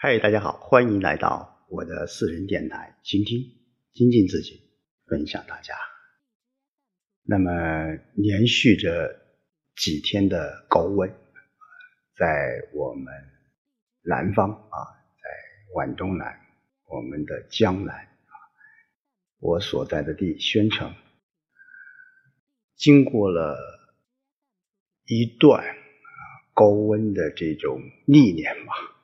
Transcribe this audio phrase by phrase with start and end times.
[0.00, 3.40] 嗨，大家好，欢迎来到我的私人电台，倾听、
[3.94, 4.62] 精进自己，
[5.08, 5.74] 分享大家。
[7.24, 7.50] 那么，
[8.14, 9.20] 连续着
[9.74, 11.12] 几天的高温，
[12.14, 13.12] 在我们
[14.02, 14.78] 南方啊，
[15.20, 15.28] 在
[15.74, 16.46] 皖东南，
[16.84, 18.32] 我们的江南啊，
[19.40, 20.94] 我所在的地宣城，
[22.76, 23.58] 经过了
[25.06, 25.74] 一段啊
[26.54, 28.94] 高温的这种历练吧。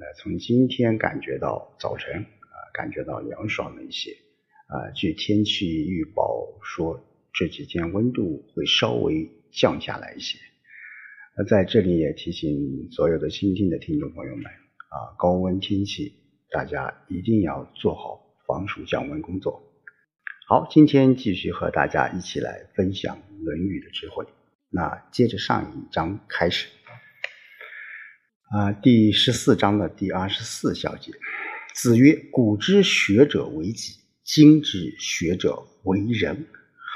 [0.00, 4.12] 那从今天感觉到早晨啊，感觉到凉爽了一些
[4.68, 4.92] 啊。
[4.94, 10.38] 据天气预报说，这几天温度会稍微降下来一些。
[11.36, 16.14] 那在这里也提醒所有的倾听的听众朋友们啊，高温天气
[16.52, 19.62] 大家一定要做好防暑降温工作。
[20.46, 24.24] 好，今天继续和大家一起来分享《论语》的智慧。
[24.70, 26.77] 那接着上一章开始。
[28.50, 31.12] 啊，第十四章的第二十四小节，
[31.74, 36.46] 子曰：“古之学者为己，今之学者为人。”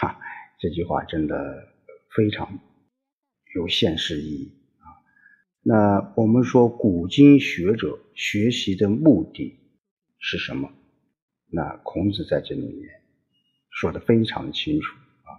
[0.00, 0.18] 哈，
[0.58, 1.68] 这句话真的
[2.16, 2.58] 非常
[3.54, 4.96] 有现实意义啊。
[5.60, 9.60] 那我们说，古今学者学习的目的
[10.18, 10.72] 是什么？
[11.50, 12.88] 那孔子在这里面
[13.68, 15.36] 说的非常的清楚啊。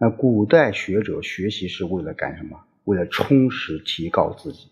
[0.00, 2.60] 那古代学者学习是为了干什么？
[2.82, 4.70] 为了充实、提高自己。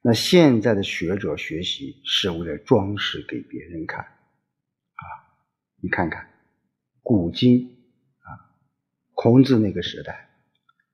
[0.00, 5.02] 那现在的学者学习是为了装饰给别人看，啊，
[5.80, 6.30] 你看看，
[7.02, 7.76] 古今
[8.20, 8.54] 啊，
[9.12, 10.30] 孔子那个时代，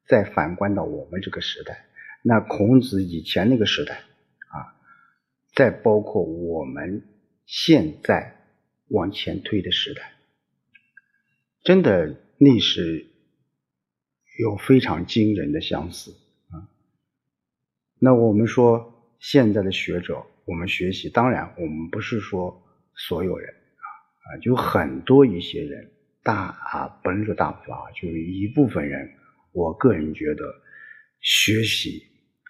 [0.08, 1.84] 再反观到我们这个时代，
[2.22, 3.94] 那孔子以前那个时代
[4.48, 4.74] 啊，
[5.54, 7.06] 再包括我们
[7.44, 8.34] 现在
[8.88, 10.14] 往前推的时代，
[11.62, 13.06] 真的历史
[14.40, 16.10] 有非常惊人的相似
[16.48, 16.66] 啊。
[17.98, 18.92] 那我们说。
[19.26, 22.62] 现在的学者，我们学习，当然我们不是说
[22.94, 23.88] 所有人啊
[24.26, 25.90] 啊，就很多一些人，
[26.22, 29.10] 大啊不能说大部分啊，就一部分人，
[29.52, 30.44] 我个人觉得
[31.22, 32.02] 学习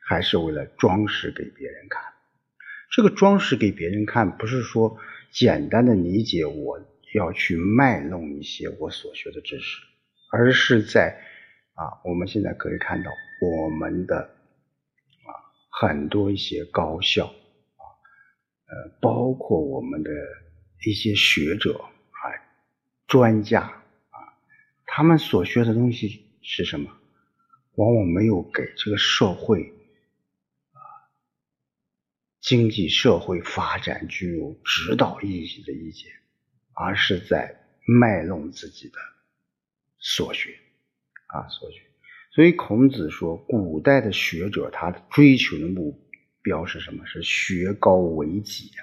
[0.04, 2.02] 还是为了装饰给别人看。
[2.90, 4.98] 这个装饰给别人看，不是说
[5.30, 6.80] 简单的理解我
[7.14, 9.80] 要去卖弄一些我所学的知识，
[10.32, 11.20] 而是在
[11.74, 14.28] 啊，我们现在可以看到我们的。
[15.80, 17.82] 很多一些高校啊，
[18.66, 20.10] 呃，包括我们的
[20.86, 22.22] 一些学者啊、
[23.08, 24.18] 专家啊，
[24.86, 26.90] 他们所学的东西是什么？
[27.74, 29.74] 往往没有给这个社会
[30.70, 30.78] 啊
[32.40, 36.12] 经济社会发展具有指导意义的意见，
[36.72, 38.98] 而是在卖弄自己的
[39.98, 40.56] 所学
[41.26, 41.82] 啊所学。
[42.34, 46.00] 所以孔子说，古代的学者他追求的目
[46.42, 47.06] 标是什么？
[47.06, 48.82] 是学高为己呀！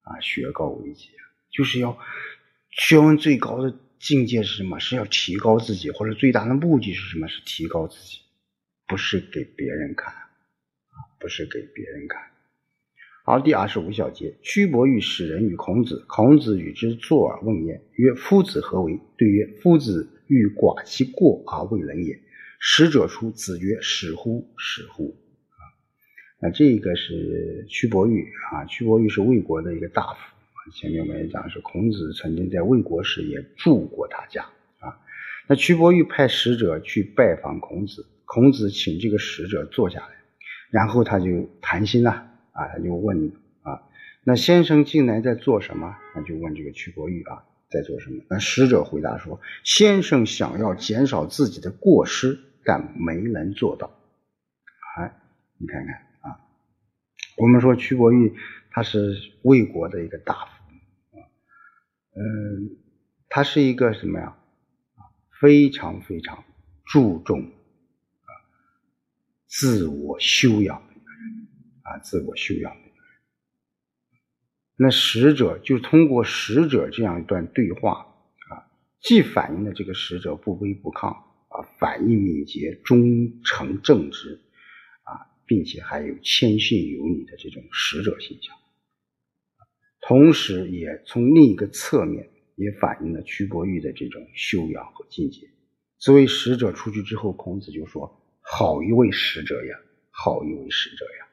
[0.00, 1.10] 啊，学高为己，
[1.50, 1.98] 就是要
[2.70, 4.80] 学问最高的境界是什么？
[4.80, 7.28] 是要提高自己，或者最大的目的是什么？
[7.28, 8.20] 是提高自己，
[8.88, 12.22] 不是给别人看啊，不是给别人看。
[13.26, 22.18] 好，第二十五小节，屈伯玉使人与孔子，孔子与之坐而问焉，曰：“夫子何为？”对曰：“夫子欲寡其过而未能也。”
[22.58, 24.52] 使者出，子曰：“使乎！
[24.56, 25.16] 使乎！”
[25.52, 25.60] 啊，
[26.40, 28.64] 那这个是屈伯玉啊。
[28.64, 30.18] 屈伯玉是魏国的一个大夫。
[30.72, 34.42] 前面我们也讲是孔子曾经在魏国时也住过他家
[34.78, 34.98] 啊。
[35.46, 40.08] 那屈伯玉派使者去拜访孔子，孔子请这个使者坐下来，
[40.70, 42.10] 然后他就谈心了
[42.52, 43.82] 啊，他就问啊，
[44.24, 45.94] 那先生近来在做什么？
[46.14, 47.44] 那就问这个屈伯玉啊。
[47.68, 48.22] 在做什么？
[48.30, 53.88] 那使者回答说：“先生想要减少自己的过失，但没能做到。”
[54.98, 55.20] 哎，
[55.58, 56.40] 你看看啊，
[57.38, 58.34] 我们说屈伯玉
[58.70, 60.50] 他是魏国的一个大夫
[61.16, 61.22] 啊，
[62.16, 62.76] 嗯，
[63.28, 64.36] 他是一个什么呀？
[65.38, 66.44] 非常非常
[66.86, 67.52] 注重
[69.46, 71.48] 自我修养的一个人
[71.82, 73.20] 啊，自我修养的一个人。
[74.76, 78.14] 那使者就通过使者这样一段对话
[78.48, 78.64] 啊，
[79.00, 81.14] 既反映了这个使者不卑不亢
[81.56, 84.40] 啊，反应敏捷、忠诚正直
[85.04, 88.54] 啊，并且还有谦逊有礼的这种使者形象，
[90.00, 95.48] 同时也从另一个侧面也反映了屈伯玉的这种修养和境界。
[95.98, 99.78] 所以使者出去之后，孔子就说：“好一位使者呀，
[100.10, 101.28] 好一位使者呀。”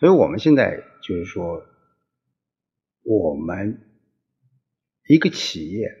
[0.00, 1.66] 所以我们现在就是说。
[3.06, 3.82] 我们
[5.06, 5.94] 一个企业，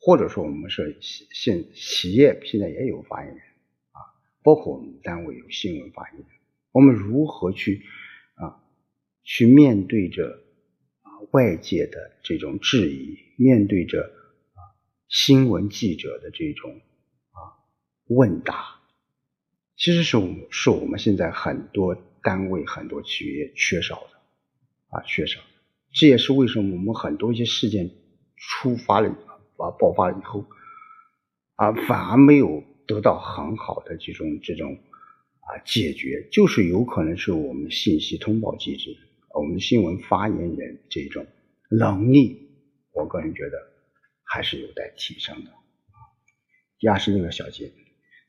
[0.00, 3.38] 或者说我们是现企业现在也有发言人
[3.90, 3.98] 啊，
[4.42, 6.26] 包括我们单位有新闻发言人，
[6.72, 7.82] 我们如何去
[8.34, 8.62] 啊
[9.24, 10.40] 去面对着
[11.02, 14.02] 啊外界的这种质疑，面对着
[14.54, 14.60] 啊
[15.08, 16.80] 新闻记者的这种
[17.30, 17.58] 啊
[18.06, 18.80] 问答，
[19.76, 25.40] 其实是我们是我们现在很多单位、很多企业缺少的啊缺少。
[25.90, 27.90] 这也是为什么我们很多一些事件
[28.36, 29.08] 出发了
[29.58, 30.46] 啊爆发了以后
[31.56, 34.78] 啊反而没有得到很好的这种这种
[35.40, 38.96] 啊解决，就是有可能是我们信息通报机制。
[39.34, 41.24] 我们的新闻发言人这种
[41.70, 42.48] 能力，
[42.92, 43.56] 我个人觉得
[44.24, 45.50] 还是有待提升的。
[46.80, 47.72] 第二十六个小节，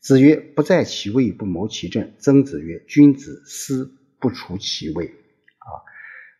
[0.01, 5.13] 子曰：“不在其位，不谋其政。”曾子曰：“君子思不除其位。”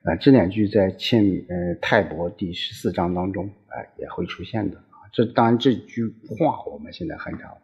[0.03, 5.11] 啊，这两句在千呃泰伯第十四章当中啊也会出现的啊。
[5.11, 7.57] 这当然这句话我们现在很常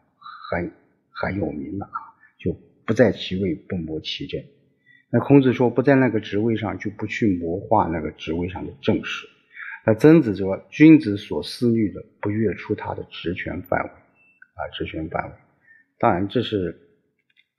[0.49, 0.71] 很
[1.11, 1.97] 很有名了啊，
[2.37, 2.55] 就
[2.85, 4.43] 不在其位，不谋其政。
[5.09, 9.27] 那孔子说不在那个职位上，就不去谋划那个职位上的政事。
[9.85, 15.31] 那曾子说，君子所思虑的不越出他的职权范围啊，职权范围。
[15.99, 16.81] 当然，这是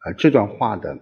[0.01, 0.99] 啊这段话的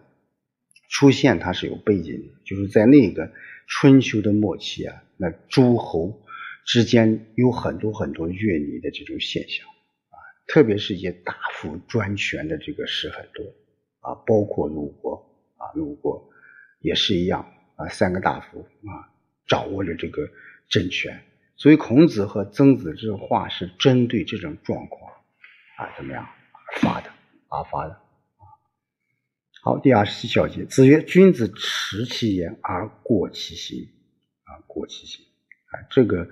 [0.90, 3.32] 出现，它是有背景的，就是在那个
[3.66, 6.22] 春秋的末期啊，那诸侯
[6.64, 10.16] 之间有很多很多越礼的这种现象啊，
[10.46, 13.44] 特别是一些大夫专权的这个事很多
[14.00, 15.14] 啊，包括鲁国
[15.56, 16.30] 啊，鲁国。
[16.80, 19.08] 也是一样啊，三个大夫啊，
[19.46, 20.28] 掌握着这个
[20.68, 21.18] 政权，
[21.56, 25.10] 所以孔子和曾子这话是针对这种状况
[25.78, 27.10] 啊，怎么样而发的
[27.48, 28.03] 而发的。
[29.64, 33.88] 好，第二十七小节，子曰：“君子持其言而过其行
[34.44, 35.24] 啊，过其行
[35.70, 36.28] 啊。”这个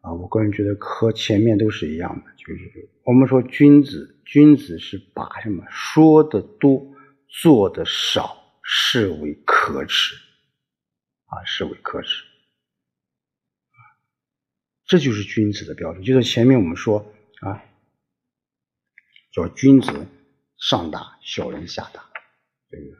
[0.00, 6.86] 啊，我个人觉得和前面都是一样的，就是我们说君子，君子是把什么说的多，
[7.28, 8.40] 做的少。
[8.64, 10.14] 视为可耻
[11.24, 12.22] 啊，视为可耻
[14.86, 16.04] 这就是君子的标准。
[16.04, 17.60] 就是前面我们说啊，
[19.32, 20.06] 叫君子
[20.56, 22.08] 上达，小人下达，
[22.72, 22.96] 对不对？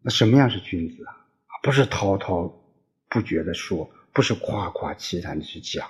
[0.00, 1.12] 那什么样是君子啊？
[1.62, 2.46] 不是滔滔
[3.10, 5.86] 不绝的说，不是夸夸其谈的去讲，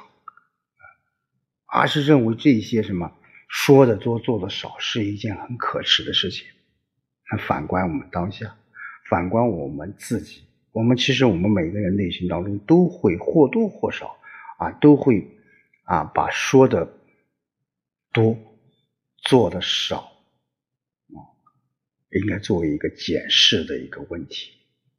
[1.67, 3.13] 而是认为这些什么
[3.49, 6.47] 说的多，做的少，是一件很可耻的事情。
[7.31, 8.57] 那反观我们当下。
[9.09, 14.17] 反观我们自己，我们其实我们每个人内心当中都会或多或少
[14.59, 15.31] 啊，都会
[15.85, 16.93] 啊把说的
[18.13, 18.37] 多
[19.19, 20.11] 做的少，
[22.21, 24.53] 应该作为一个检视的一个问题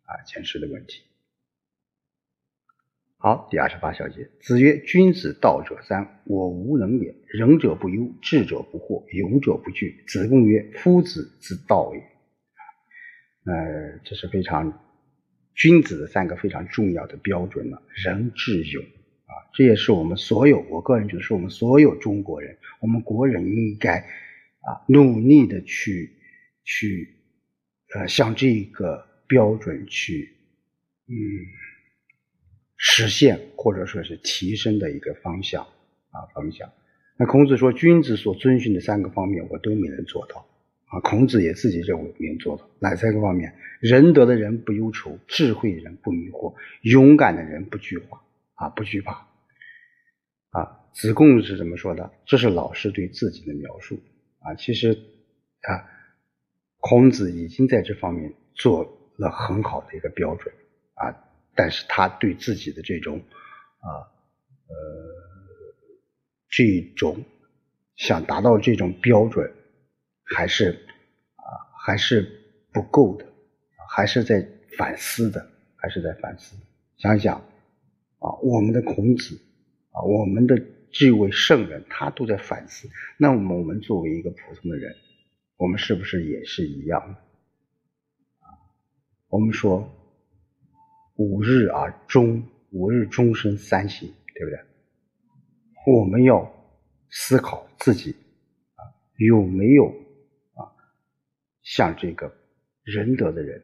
[0.04, 1.02] 啊，检视的问题。
[3.20, 7.16] 好，第二十八小节，子曰：“君子道者三，我无能也。
[7.26, 12.02] 仁者不忧，智者不惑，勇者不惧。”子贡曰：“夫子之道也。”
[13.52, 14.84] 呃，这是非常
[15.56, 26.17] 君子的三个非常重要的标准了，仁、智、勇啊，这也是我们所有，我个人觉得是我们所有中国人，我们国人应该啊努力的去
[26.68, 27.16] 去
[27.96, 30.36] 呃向这个标准去
[31.08, 31.16] 嗯
[32.76, 36.70] 实现或者说是提升的一个方向啊方向。
[37.18, 40.46] 那孔子说，君子所遵循的三个方面，我都没能做到。
[40.90, 43.56] 啊，孔子也自己认为没做到哪三个方面？
[43.82, 48.22] 仁德的人不忧愁，智慧的人不迷惑，勇敢的人不惧怕
[48.54, 49.28] 啊，不惧怕。
[50.52, 52.12] 啊，子贡是怎么说的？
[52.26, 54.00] 这是老师对自己的描述
[54.40, 54.54] 啊。
[54.56, 54.92] 其实
[55.62, 55.90] 啊，
[56.80, 58.84] 孔子已经在这方面做
[59.18, 60.54] 了很好的一个标准
[60.96, 61.14] 啊，
[61.56, 63.20] 但是他对自己的这种
[63.80, 63.88] 啊
[64.68, 64.76] 呃
[66.50, 67.24] 这种
[67.96, 69.54] 想达到这种标准。
[70.30, 70.72] 还是
[71.38, 71.48] 啊，
[71.86, 72.30] 还是
[72.74, 73.26] 不够的，
[73.96, 74.46] 还是在
[74.78, 76.58] 反思的，还是在反思。
[76.98, 77.38] 想想
[78.20, 79.40] 啊，我们的孔子
[79.92, 82.90] 啊，我们的这位圣人，他都在反思。
[83.16, 84.94] 那么我们作为一个普通的人，
[85.58, 87.24] 我们是不是也是一样的？
[89.28, 89.92] 我们说
[91.16, 94.60] 五日而终，五日终身三省，对不对？
[95.94, 96.50] 我们要
[97.10, 98.12] 思考自己
[98.76, 98.86] 啊，
[99.18, 99.88] 有没有
[100.54, 100.70] 啊？
[101.64, 102.32] 像这个
[102.84, 103.62] 仁德的人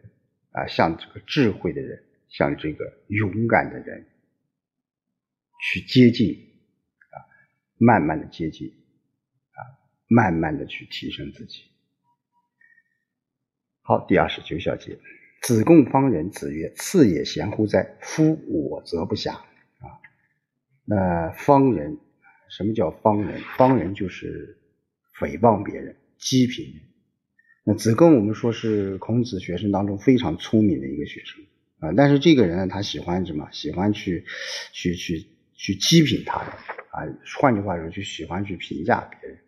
[0.51, 4.03] 啊，像这个智慧的人，像这个勇敢的人，
[5.61, 6.33] 去接近
[7.11, 7.15] 啊，
[7.77, 8.67] 慢慢的接近
[9.51, 9.61] 啊，
[10.07, 11.69] 慢慢的去提升自己。
[13.85, 14.97] 好，第二十九小节，
[15.41, 17.97] 子贡方人，子曰：“次也贤乎哉？
[17.99, 19.33] 夫我则不暇。”
[19.83, 19.99] 啊，
[20.85, 21.97] 那方人，
[22.49, 23.41] 什么叫方人？
[23.57, 24.57] 方人就是
[25.19, 26.81] 诽谤别人、讥评人。
[27.65, 31.43] 那子贡，我们说是孔子学生当中非常聪明的一个学生
[31.79, 33.49] 啊，但是这个人呢，他喜欢什么？
[33.51, 34.23] 喜欢去
[34.71, 36.49] 去去去批评他人
[36.91, 37.03] 啊，
[37.37, 39.39] 换句话说，就喜欢去评价别人。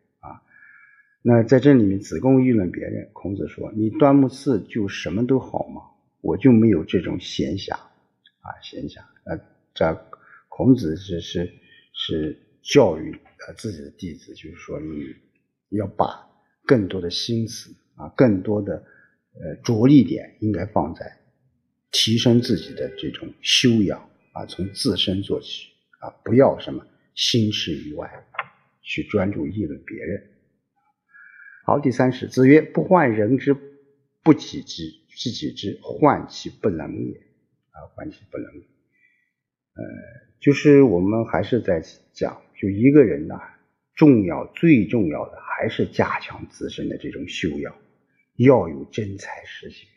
[1.27, 5.81] 那在这里面，子贡议论别人，孔子说：“你端木赐就什么都好吗？
[6.21, 9.35] 我就没有这种闲暇啊，闲暇。”那
[9.73, 10.05] 这
[10.49, 11.51] 孔子是是
[11.93, 13.11] 是教育
[13.47, 16.29] 呃自己的弟子，就是说你要把
[16.63, 18.75] 更多的心思啊，更多的
[19.33, 21.11] 呃着力点应该放在。
[21.91, 23.99] 提升自己的这种修养
[24.33, 25.69] 啊，从自身做起
[26.01, 28.07] 啊，不要什么心事于外，
[28.83, 30.34] 去专注议论别人。
[31.65, 33.57] 好，第三是子曰：“不患人之
[34.21, 37.17] 不己知，知己知，患其不能也。”
[37.73, 38.45] 啊，患其不能。
[38.47, 39.83] 呃，
[40.39, 41.81] 就是我们还是在
[42.13, 43.41] 讲，就一个人呐，
[43.95, 47.75] 重要最重要的还是加强自身的这种修养，
[48.35, 49.87] 要有真才实学。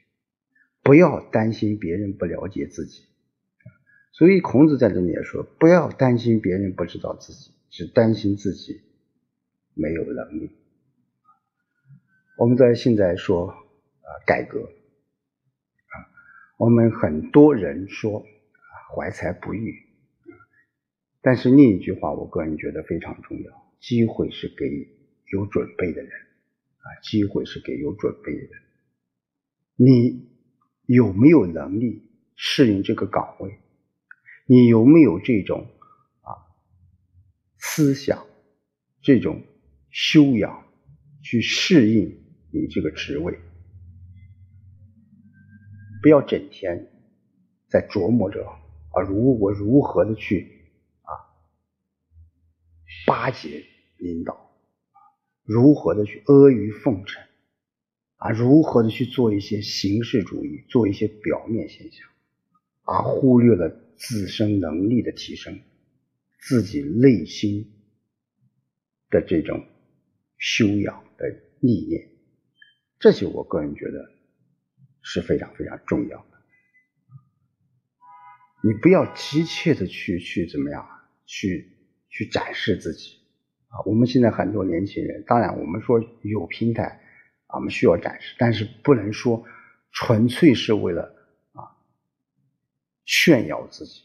[0.83, 3.03] 不要担心别人不了解自己，
[4.13, 8.81] 所以孔子在这里也说，不要担心别人不知道自己，只担心自己
[9.75, 10.53] 没有能力。
[12.39, 15.95] 我们在现在说啊改革啊，
[16.57, 18.25] 我们很多人说
[18.95, 19.75] 怀才不遇，
[21.21, 24.65] 但是另一句话，我个人觉得非常重要，机会是给
[25.33, 28.51] 有准备的人啊，机会是给有准备的人，
[29.75, 30.29] 你。
[30.89, 33.59] 有没有能力适应这个岗位？
[34.47, 35.69] 你有没有这种
[36.23, 36.33] 啊
[37.59, 38.25] 思想、
[39.03, 39.43] 这种
[39.91, 40.65] 修养
[41.21, 43.39] 去适应你这个职位？
[46.03, 46.91] 不要整天
[47.69, 50.71] 在琢磨着啊，如我如何的去
[51.03, 51.11] 啊
[53.07, 53.65] 巴结
[53.99, 54.51] 领导，
[55.43, 57.23] 如何的去阿谀奉承。
[58.17, 62.05] 啊，如何的去做一些形式主义，做一些表面现象，
[62.83, 65.61] 而忽略了自身能力的提升，
[66.41, 67.73] 自己内心
[69.09, 69.65] 的这种
[70.37, 71.27] 修养的
[71.61, 72.11] 历练，
[72.99, 74.11] 这些我个人觉得
[75.03, 76.25] 是非常非常重要的。
[78.63, 80.89] 你不要急切的去去怎么样，
[81.27, 81.77] 去
[82.09, 83.21] 去展示自己
[83.69, 83.81] 啊！
[83.87, 87.05] 我们现在很多年轻人，当然我们说有平台。
[87.47, 89.43] 啊，我们需要展示，但是不能说
[89.91, 91.05] 纯粹是为了
[91.53, 91.65] 啊
[93.07, 94.03] 炫耀自己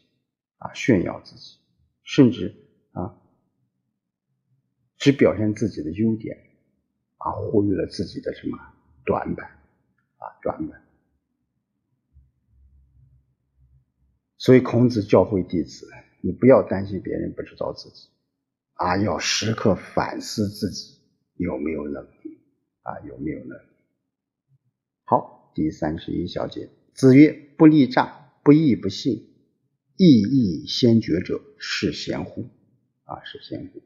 [0.60, 1.58] 啊炫耀自己，
[2.04, 2.56] 甚至
[2.94, 3.20] 啊
[4.96, 6.38] 只表现自己的优点，
[7.18, 8.58] 啊忽略了自己的什么
[9.06, 9.48] 短板
[10.18, 10.82] 啊短板。
[14.38, 15.88] 所以孔子教会弟子，
[16.22, 18.10] 你不要担心别人不知道自己，
[18.74, 21.00] 啊要时刻反思自己
[21.36, 22.34] 有没有能力。
[22.86, 23.64] 啊，有没有能力？
[25.06, 29.34] 好，第三十一小节，子曰：“不立诈，不义不信，
[29.96, 32.50] 义义先觉者，是贤乎？”
[33.08, 33.82] 啊，是贤乎。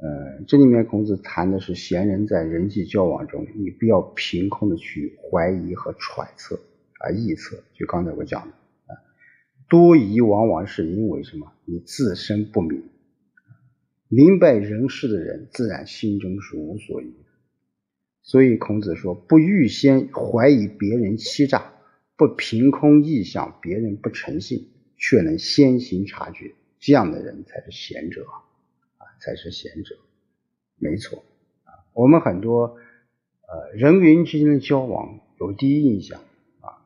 [0.00, 6.54] 呃，这里面孔子谈的是贤人在人际交往中，你不要凭空的去怀疑和揣测
[7.00, 7.56] 啊，臆测。
[7.74, 8.54] 就刚才我讲的
[8.86, 8.94] 啊，
[9.68, 11.52] 多疑往往是因为什么？
[11.64, 12.84] 你自身不明，
[14.06, 17.12] 明白人事的人，自然心中是无所疑。
[18.22, 21.72] 所以孔子说：“不预先怀疑别人欺诈，
[22.16, 28.24] 不凭空臆想别人不诚信，却能先行察觉，这样的人才是贤者，
[29.20, 29.96] 才是贤者。
[30.76, 31.24] 没错
[31.64, 32.76] 啊，我们很多
[33.46, 36.20] 呃人与人之间的交往有第一印象
[36.60, 36.84] 啊，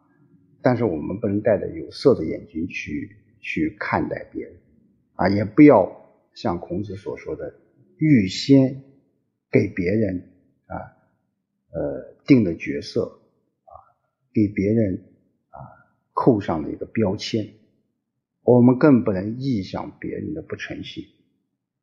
[0.62, 4.54] 但是我们不能带着有色的眼睛去去看待别人
[5.14, 7.54] 啊，也不要像孔子所说的
[7.98, 8.82] 预先
[9.50, 10.30] 给别人
[10.66, 10.96] 啊。”
[11.74, 13.18] 呃，定的角色
[13.64, 13.72] 啊，
[14.34, 15.02] 给别人
[15.48, 15.56] 啊
[16.12, 17.48] 扣上了一个标签，
[18.42, 21.02] 我们更不能臆想别人的不诚信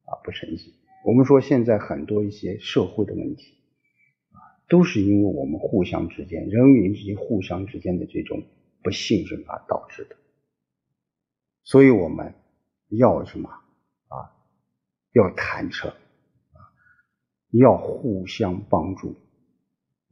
[0.09, 0.73] 啊，不诚信。
[1.05, 3.59] 我们说现在很多一些社会的问题
[4.31, 8.43] 啊，都是因为我们互相之间人与人之间互相之间的这种
[8.83, 10.15] 不信任而导致的。
[11.63, 12.33] 所以我们
[12.89, 14.35] 要什么啊？
[15.13, 16.59] 要坦诚啊，
[17.51, 19.15] 要互相帮助。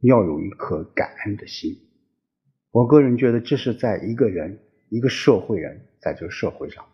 [0.00, 1.72] 要有一颗感恩的心，
[2.70, 6.86] 我个人觉得这是在一个人、一个社会人在这个社会上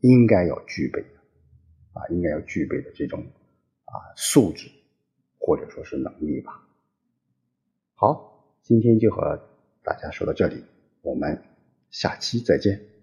[0.00, 1.04] 应该要具备
[1.94, 3.24] 啊，应该要具备的这种
[3.86, 4.70] 啊素质
[5.38, 6.68] 或者说是能力吧。
[7.94, 9.40] 好，今天就和
[9.82, 10.62] 大家说到这里，
[11.02, 11.42] 我们
[11.90, 12.93] 下期再见。